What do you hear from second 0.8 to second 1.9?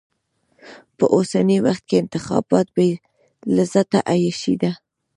په اوسني وخت